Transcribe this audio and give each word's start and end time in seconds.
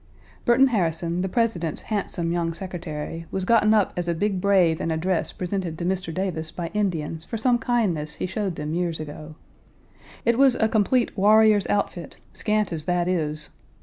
Burton 0.45 0.69
Harrison, 0.69 1.21
the 1.21 1.29
President's 1.29 1.81
handsome 1.81 2.31
young 2.31 2.53
secretary, 2.53 3.27
was 3.29 3.45
gotten 3.45 3.71
up 3.71 3.93
as 3.95 4.07
a 4.07 4.15
big 4.15 4.41
brave 4.41 4.81
in 4.81 4.89
a 4.89 4.97
dress 4.97 5.31
presented 5.31 5.77
to 5.77 5.85
Mr. 5.85 6.11
Davis 6.11 6.49
by 6.49 6.71
Indians 6.73 7.23
for 7.23 7.37
some 7.37 7.59
kindness 7.59 8.15
he 8.15 8.25
showed 8.25 8.55
them 8.55 8.73
years 8.73 8.99
ago. 8.99 9.35
It 10.25 10.39
was 10.39 10.55
a 10.55 10.67
complete 10.67 11.15
warrior's 11.15 11.67
outfit, 11.67 12.17
scant 12.33 12.73
as 12.73 12.85
that 12.85 13.07
is. 13.07 13.51